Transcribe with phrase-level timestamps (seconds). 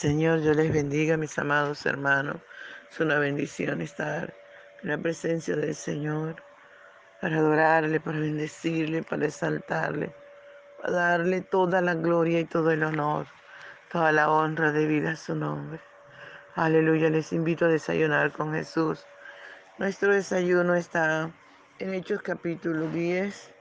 [0.00, 2.38] Señor, yo les bendiga, mis amados hermanos.
[2.90, 4.32] Es una bendición estar
[4.82, 6.36] en la presencia del Señor
[7.20, 10.10] para adorarle, para bendecirle, para exaltarle,
[10.80, 13.26] para darle toda la gloria y todo el honor,
[13.92, 15.80] toda la honra de vida a su nombre.
[16.54, 19.04] Aleluya, les invito a desayunar con Jesús.
[19.76, 21.30] Nuestro desayuno está
[21.78, 23.52] en Hechos capítulo 10.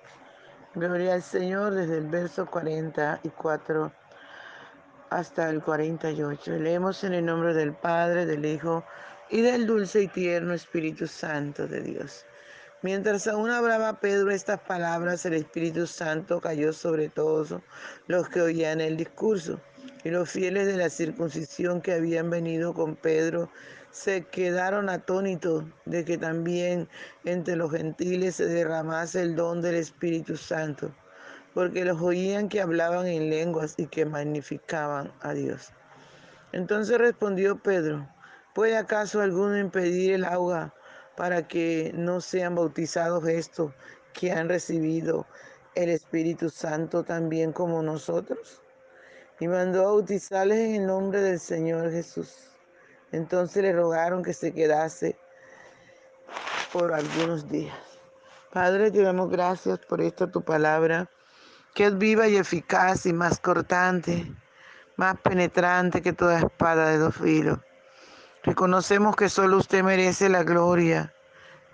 [0.75, 3.98] Gloria al Señor desde el verso 44
[5.09, 6.51] hasta el 48.
[6.57, 8.83] Leemos en el nombre del Padre, del Hijo
[9.29, 12.25] y del dulce y tierno Espíritu Santo de Dios.
[12.81, 17.55] Mientras aún hablaba Pedro estas palabras, el Espíritu Santo cayó sobre todos
[18.07, 19.59] los que oían el discurso.
[20.03, 23.49] Y los fieles de la circuncisión que habían venido con Pedro
[23.91, 26.87] se quedaron atónitos de que también
[27.25, 30.91] entre los gentiles se derramase el don del Espíritu Santo
[31.53, 35.71] porque los oían que hablaban en lenguas y que magnificaban a Dios.
[36.51, 38.07] Entonces respondió Pedro,
[38.53, 40.73] ¿puede acaso alguno impedir el agua
[41.15, 43.73] para que no sean bautizados estos
[44.13, 45.27] que han recibido
[45.75, 48.61] el Espíritu Santo también como nosotros?
[49.39, 52.49] Y mandó a bautizarles en el nombre del Señor Jesús.
[53.11, 55.17] Entonces le rogaron que se quedase
[56.73, 57.75] por algunos días.
[58.51, 61.09] Padre, te damos gracias por esta tu palabra
[61.73, 64.31] que es viva y eficaz y más cortante,
[64.97, 67.59] más penetrante que toda espada de dos filos.
[68.43, 71.13] Reconocemos que solo usted merece la gloria,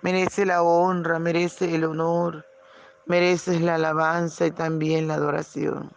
[0.02, 2.46] merece la honra, merece el honor,
[3.06, 5.92] merece la alabanza y también la adoración.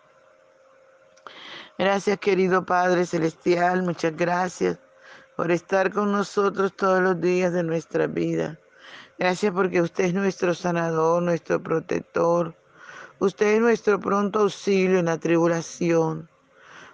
[1.77, 4.77] Gracias querido Padre Celestial, muchas gracias
[5.36, 8.59] por estar con nosotros todos los días de nuestra vida.
[9.17, 12.53] Gracias porque usted es nuestro sanador, nuestro protector,
[13.21, 16.30] Usted es nuestro pronto auxilio en la tribulación.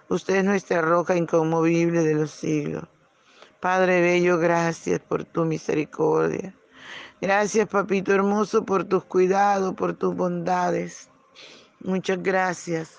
[0.08, 2.82] Usted es nuestra roca inconmovible de los siglos.
[3.60, 6.52] Padre Bello, gracias por tu misericordia.
[7.20, 11.08] Gracias, Papito Hermoso, por tus cuidados, por tus bondades.
[11.78, 12.90] Muchas gracias,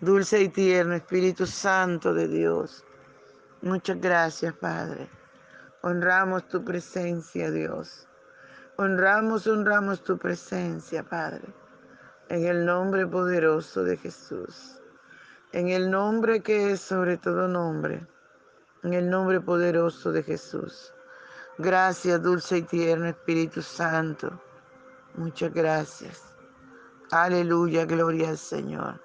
[0.00, 2.84] dulce y tierno Espíritu Santo de Dios.
[3.62, 5.08] Muchas gracias, Padre.
[5.82, 8.08] Honramos tu presencia, Dios.
[8.76, 11.44] Honramos, honramos tu presencia, Padre
[12.28, 14.80] en el nombre poderoso de Jesús,
[15.52, 18.06] en el nombre que es sobre todo nombre,
[18.82, 20.92] en el nombre poderoso de Jesús.
[21.58, 24.40] Gracias, dulce y tierno Espíritu Santo.
[25.14, 26.22] Muchas gracias.
[27.10, 29.00] Aleluya, gloria al Señor.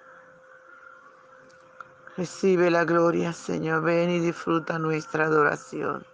[2.17, 3.83] Recibe la gloria, Señor.
[3.83, 6.05] Ven y disfruta nuestra adoración.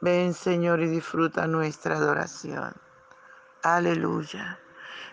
[0.00, 2.72] Ven, Señor, y disfruta nuestra adoración.
[3.62, 4.58] Aleluya.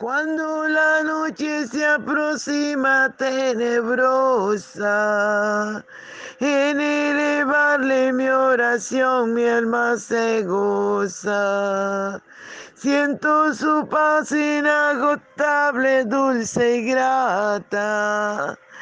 [0.00, 4.94] Cuando la noche se aproxima tenebrosa,
[6.38, 12.18] en elevarle mi oración mi alma se goza.
[12.74, 18.58] Siento su paz inagotable, dulce y grata,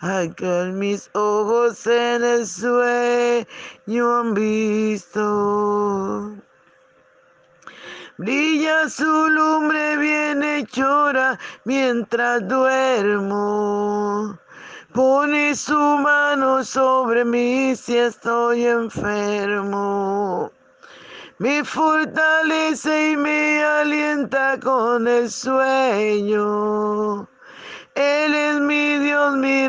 [0.00, 6.32] Que mis ojos en el sueño han visto.
[8.16, 14.38] Brilla su lumbre bien hechora mientras duermo.
[14.94, 20.50] Pone su mano sobre mí si estoy enfermo.
[21.36, 27.28] Me fortalece y me alienta con el sueño.
[27.94, 29.68] Él es mi Dios, mi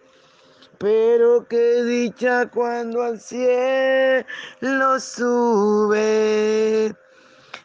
[0.81, 4.25] Pero qué dicha cuando al cielo
[4.99, 6.91] sube,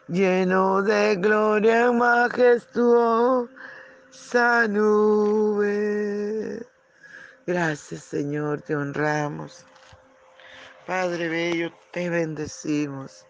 [0.06, 3.48] lleno de gloria majestuosa
[4.68, 6.66] nube.
[7.46, 9.64] Gracias Señor, te honramos.
[10.86, 13.26] Padre Bello, te bendecimos.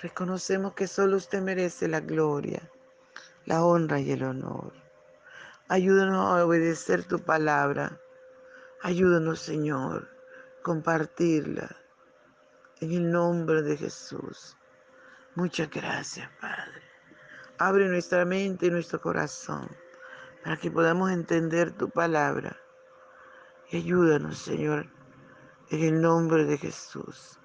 [0.00, 2.62] Reconocemos que solo usted merece la gloria,
[3.44, 4.72] la honra y el honor.
[5.66, 7.98] Ayúdanos a obedecer tu palabra.
[8.82, 10.08] Ayúdanos, Señor,
[10.62, 11.76] compartirla.
[12.80, 14.56] En el nombre de Jesús.
[15.34, 16.82] Muchas gracias, Padre.
[17.58, 19.68] Abre nuestra mente y nuestro corazón
[20.44, 22.56] para que podamos entender tu palabra.
[23.70, 24.86] Y ayúdanos, Señor,
[25.70, 27.40] en el nombre de Jesús.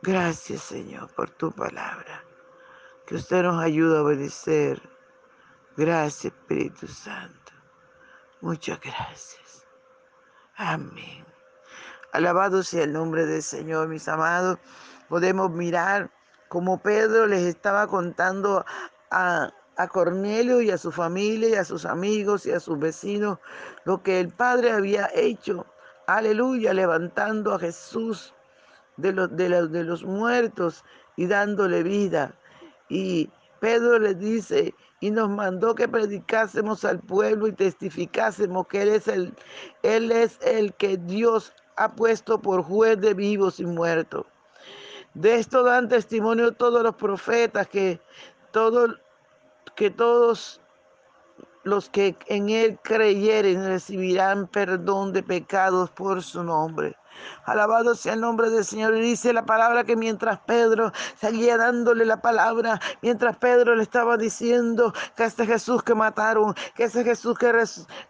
[0.00, 2.24] Gracias, Señor, por tu palabra.
[3.04, 4.80] Que usted nos ayude a obedecer.
[5.76, 7.52] Gracias, Espíritu Santo.
[8.40, 9.67] Muchas gracias.
[10.58, 11.24] Amén.
[12.12, 14.58] Alabado sea el nombre del Señor, mis amados.
[15.08, 16.10] Podemos mirar
[16.48, 18.64] como Pedro les estaba contando
[19.12, 23.38] a, a Cornelio y a su familia y a sus amigos y a sus vecinos
[23.84, 25.64] lo que el Padre había hecho.
[26.08, 28.34] Aleluya, levantando a Jesús
[28.96, 30.84] de los, de de los muertos
[31.14, 32.34] y dándole vida.
[32.88, 38.88] Y Pedro le dice, y nos mandó que predicásemos al pueblo y testificásemos que Él
[38.88, 39.34] es el,
[39.82, 44.26] Él es el que Dios ha puesto por juez de vivos y muertos.
[45.14, 48.00] De esto dan testimonio todos los profetas que
[49.76, 50.60] que todos
[51.62, 56.96] los que en Él creyeren recibirán perdón de pecados por su nombre.
[57.44, 58.96] Alabado sea el nombre del Señor.
[58.96, 64.16] Y dice la palabra que mientras Pedro seguía dándole la palabra, mientras Pedro le estaba
[64.16, 67.52] diciendo que este Jesús que mataron, que ese Jesús que,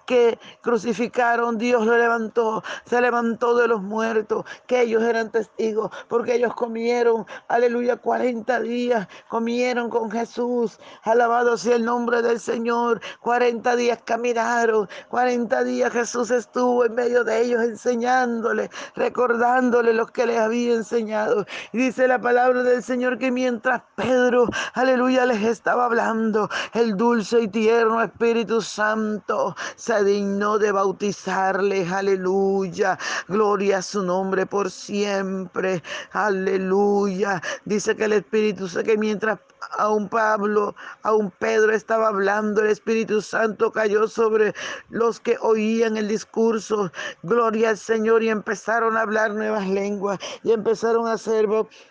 [0.07, 6.35] que crucificaron, Dios lo levantó, se levantó de los muertos, que ellos eran testigos, porque
[6.35, 10.79] ellos comieron, aleluya, 40 días, comieron con Jesús.
[11.03, 13.01] Alabado sea el nombre del Señor.
[13.21, 20.27] 40 días caminaron, 40 días Jesús estuvo en medio de ellos enseñándole recordándole lo que
[20.27, 21.47] les había enseñado.
[21.73, 27.43] Y dice la palabra del Señor que mientras Pedro, aleluya, les estaba hablando, el dulce
[27.43, 35.83] y tierno Espíritu Santo se dignó de bautizarles, aleluya, gloria a su nombre por siempre,
[36.13, 37.41] aleluya.
[37.65, 39.39] Dice que el Espíritu, que mientras
[39.77, 44.55] a un Pablo, a un Pedro estaba hablando, el Espíritu Santo cayó sobre
[44.91, 46.91] los que oían el discurso,
[47.23, 51.47] gloria al Señor, y empezaron a hablar nuevas lenguas, y empezaron a ser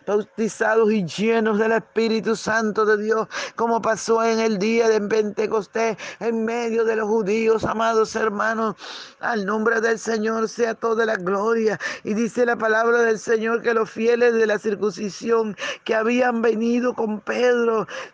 [0.05, 5.97] bautizados y llenos del Espíritu Santo de Dios, como pasó en el día de Pentecostés,
[6.19, 8.75] en medio de los judíos, amados hermanos,
[9.19, 11.79] al nombre del Señor sea toda la gloria.
[12.03, 16.93] Y dice la palabra del Señor que los fieles de la circuncisión que habían venido
[16.93, 17.66] con Pedro,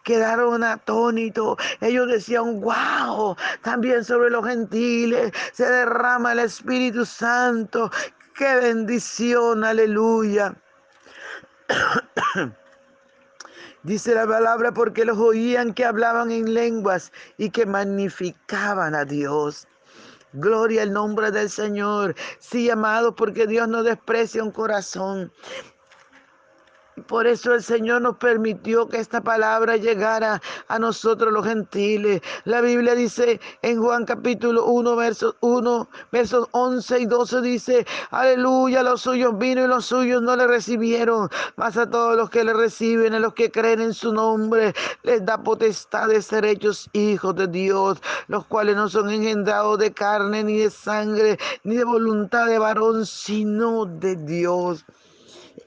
[0.03, 1.57] quedaron atónitos.
[1.81, 7.91] Ellos decían, wow, también sobre los gentiles se derrama el Espíritu Santo.
[8.35, 10.55] Qué bendición, aleluya.
[13.83, 19.67] Dice la palabra porque los oían que hablaban en lenguas y que magnificaban a Dios.
[20.33, 22.15] Gloria al nombre del Señor.
[22.39, 25.31] Sí, amado, porque Dios no desprecia un corazón.
[27.07, 32.21] Por eso el Señor nos permitió que esta palabra llegara a nosotros los gentiles.
[32.45, 38.83] La Biblia dice en Juan capítulo 1, versos 1, versos 11 y 12 dice, aleluya,
[38.83, 42.53] los suyos vino y los suyos no le recibieron, mas a todos los que le
[42.53, 47.35] reciben, a los que creen en su nombre, les da potestad de ser hechos hijos
[47.35, 47.97] de Dios,
[48.27, 53.05] los cuales no son engendrados de carne, ni de sangre, ni de voluntad de varón,
[53.07, 54.85] sino de Dios.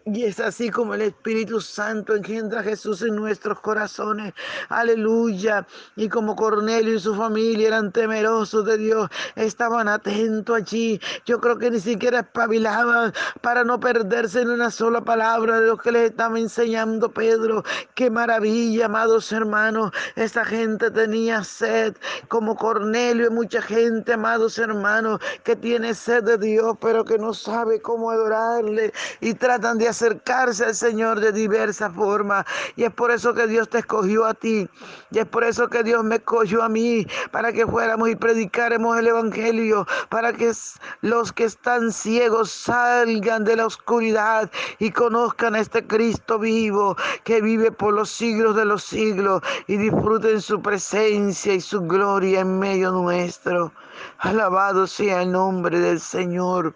[0.09, 4.35] Y es así como el Espíritu Santo engendra a Jesús en nuestros corazones.
[4.69, 5.67] Aleluya.
[5.97, 11.01] Y como Cornelio y su familia eran temerosos de Dios, estaban atentos allí.
[11.25, 15.77] Yo creo que ni siquiera espabilaban para no perderse en una sola palabra de lo
[15.77, 17.65] que les estaba enseñando Pedro.
[17.97, 19.91] Qué maravilla, amados hermanos.
[20.15, 21.97] Esa gente tenía sed,
[22.29, 27.35] como Cornelio y mucha gente, amados hermanos, que tiene sed de Dios, pero que no
[27.35, 32.45] sabe cómo adorarle y tratan de acercarse al Señor de diversas formas.
[32.77, 34.69] Y es por eso que Dios te escogió a ti.
[35.11, 38.99] Y es por eso que Dios me escogió a mí, para que fuéramos y predicáramos
[38.99, 40.53] el Evangelio, para que
[41.01, 47.41] los que están ciegos salgan de la oscuridad y conozcan a este Cristo vivo, que
[47.41, 52.59] vive por los siglos de los siglos, y disfruten su presencia y su gloria en
[52.59, 53.73] medio nuestro.
[54.19, 56.75] Alabado sea el nombre del Señor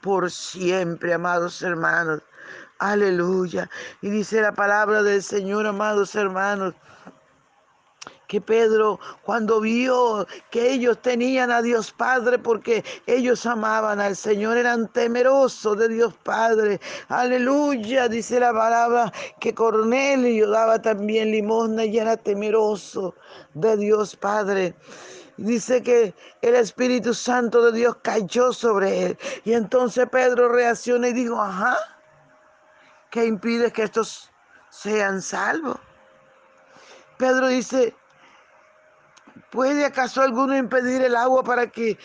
[0.00, 2.22] por siempre, amados hermanos.
[2.78, 3.68] Aleluya.
[4.00, 6.74] Y dice la palabra del Señor, amados hermanos,
[8.30, 14.56] que Pedro cuando vio que ellos tenían a Dios Padre porque ellos amaban al Señor,
[14.56, 16.80] eran temerosos de Dios Padre.
[17.08, 23.16] Aleluya, dice la palabra que Cornelio daba también limosna y era temeroso
[23.54, 24.76] de Dios Padre.
[25.40, 29.18] Dice que el Espíritu Santo de Dios cayó sobre él.
[29.42, 31.78] Y entonces Pedro reacciona y dijo, ajá,
[33.10, 34.30] ¿qué impide que estos
[34.68, 35.78] sean salvos?
[37.16, 37.96] Pedro dice,
[39.50, 41.98] ¿puede acaso alguno impedir el agua para que,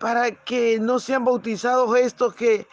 [0.00, 2.66] para que no sean bautizados estos que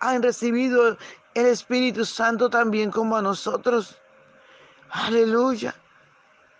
[0.00, 0.98] han recibido
[1.32, 3.98] el Espíritu Santo también como a nosotros?
[4.90, 5.74] Aleluya.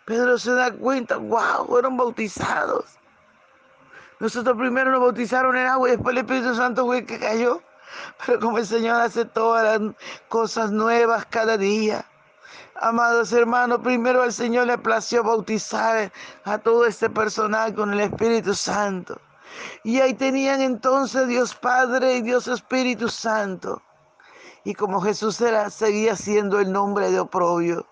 [0.06, 2.84] Pedro se da cuenta, wow, fueron bautizados.
[4.20, 7.60] Nosotros primero nos bautizaron en agua y después el Espíritu Santo fue que cayó.
[8.25, 9.94] Pero como el Señor hace todas las
[10.28, 12.04] cosas nuevas cada día.
[12.76, 16.12] Amados hermanos, primero al Señor le plació bautizar
[16.44, 19.20] a todo este personal con el Espíritu Santo.
[19.82, 23.82] Y ahí tenían entonces Dios Padre y Dios Espíritu Santo.
[24.62, 27.86] Y como Jesús era, seguía siendo el nombre de oprobio.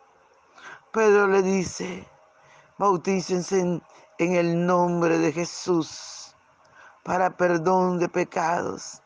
[0.95, 2.09] Pedro le dice,
[2.79, 3.83] bautícense en,
[4.19, 6.37] el nombre de Jesús
[7.03, 9.03] para perdón de pecados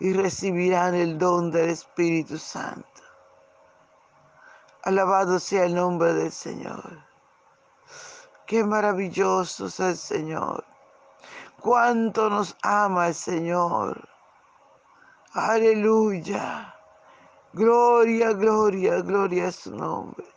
[0.00, 3.02] y recibirán el don del Espíritu Santo.
[4.84, 7.04] Alabado sea el nombre del Señor.
[8.46, 10.64] Qué maravilloso es el Señor.
[11.60, 14.08] Cuánto nos ama el Señor.
[15.34, 16.74] Aleluya.
[17.52, 20.33] Gloria, gloria, gloria a su nombre.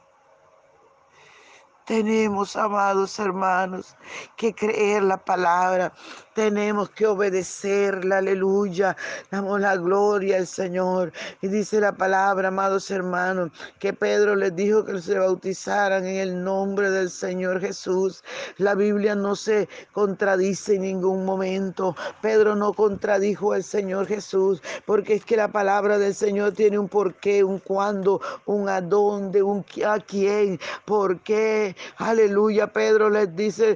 [1.87, 3.95] Tenemos, amados hermanos,
[4.35, 5.93] que creer la palabra.
[6.37, 8.95] Tenemos que obedecerla, aleluya.
[9.31, 11.11] Damos la gloria al Señor.
[11.41, 16.43] Y dice la palabra, amados hermanos, que Pedro les dijo que se bautizaran en el
[16.43, 18.23] nombre del Señor Jesús.
[18.57, 21.95] La Biblia no se contradice en ningún momento.
[22.21, 26.87] Pedro no contradijo al Señor Jesús, porque es que la palabra del Señor tiene un
[26.87, 31.75] porqué, un cuándo, un a dónde, un a quién, por qué.
[31.97, 33.75] Aleluya, Pedro les dice,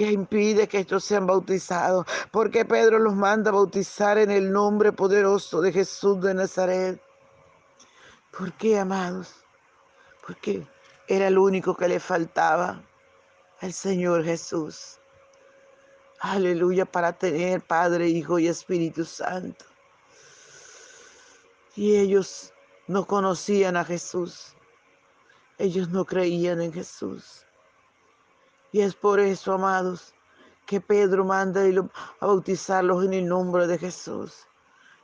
[0.00, 2.06] que impide que estos sean bautizados.
[2.30, 7.02] Porque Pedro los manda a bautizar en el nombre poderoso de Jesús de Nazaret.
[8.30, 9.34] ¿Por qué, amados?
[10.26, 10.66] Porque
[11.06, 12.82] era el único que le faltaba
[13.60, 14.98] al Señor Jesús.
[16.20, 19.66] Aleluya, para tener Padre, Hijo y Espíritu Santo.
[21.76, 22.54] Y ellos
[22.86, 24.54] no conocían a Jesús.
[25.58, 27.44] Ellos no creían en Jesús.
[28.72, 30.14] Y es por eso, amados,
[30.66, 31.62] que Pedro manda
[32.20, 34.46] a bautizarlos en el nombre de Jesús.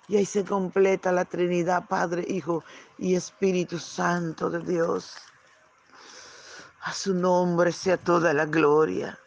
[0.08, 2.62] Y ahí se completa la Trinidad, Padre, Hijo
[2.98, 5.16] y Espíritu Santo de Dios.
[6.82, 9.18] A su nombre sea toda la gloria.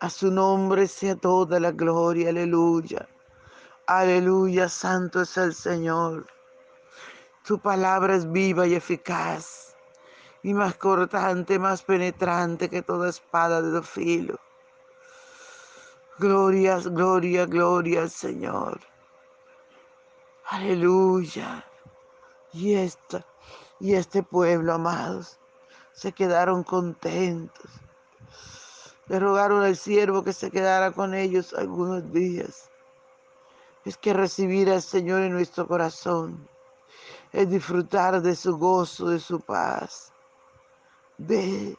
[0.00, 2.28] A su nombre sea toda la gloria.
[2.28, 3.08] Aleluya.
[3.86, 4.68] Aleluya.
[4.68, 6.26] Santo es el Señor.
[7.46, 9.57] Tu palabra es viva y eficaz
[10.42, 14.38] y más cortante, más penetrante que toda espada de dos filos.
[16.18, 18.80] Gloria, gloria, gloria al Señor.
[20.46, 21.64] Aleluya.
[22.52, 23.24] Y esta,
[23.78, 25.38] y este pueblo, amados,
[25.92, 27.70] se quedaron contentos.
[29.06, 32.70] Le rogaron al siervo que se quedara con ellos algunos días.
[33.84, 36.48] Es que recibir al Señor en nuestro corazón
[37.32, 40.12] es disfrutar de su gozo, de su paz,
[41.18, 41.76] de,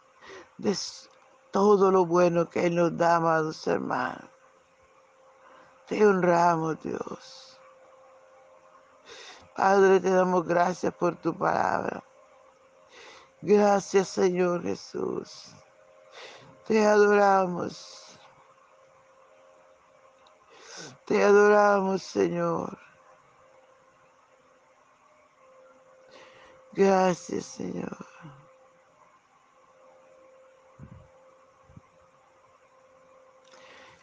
[1.52, 4.30] todo lo bueno que Él nos da, amados hermanos.
[5.88, 7.60] Te honramos, Dios.
[9.56, 12.04] Padre, te damos gracias por tu palabra.
[13.42, 15.48] Gracias, Señor Jesús.
[16.68, 18.20] Te adoramos.
[21.06, 22.78] Te adoramos, Señor.
[26.74, 27.98] Gracias, Señor.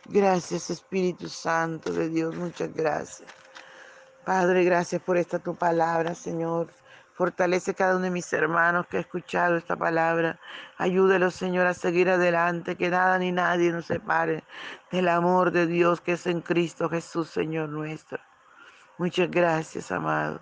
[0.09, 2.35] Gracias, Espíritu Santo de Dios.
[2.37, 3.29] Muchas gracias.
[4.25, 6.69] Padre, gracias por esta tu palabra, Señor.
[7.15, 10.39] Fortalece cada uno de mis hermanos que ha escuchado esta palabra.
[10.79, 14.45] Ayúdelos, Señor, a seguir adelante, que nada ni nadie nos separe
[14.93, 18.21] del amor de Dios que es en Cristo Jesús, Señor nuestro.
[18.99, 20.41] Muchas gracias, amado.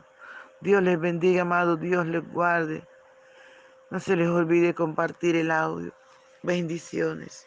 [0.61, 1.77] Dios les bendiga, amado.
[1.77, 2.87] Dios les guarde.
[3.91, 5.93] No se les olvide compartir el audio.
[6.43, 7.47] Bendiciones.